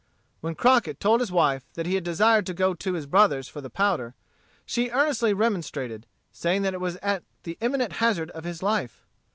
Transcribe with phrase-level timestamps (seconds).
[0.39, 3.61] When Crockett told his wife that he had decided to go to his brother's for
[3.61, 4.15] the powder,
[4.65, 9.05] she earnestly remonstrated, saying that it was at the imminent hazard of his life.